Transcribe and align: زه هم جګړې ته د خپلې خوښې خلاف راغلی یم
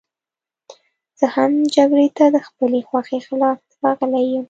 زه 1.19 1.25
هم 1.35 1.51
جګړې 1.75 2.09
ته 2.17 2.25
د 2.35 2.37
خپلې 2.47 2.79
خوښې 2.87 3.19
خلاف 3.27 3.59
راغلی 3.83 4.23
یم 4.33 4.39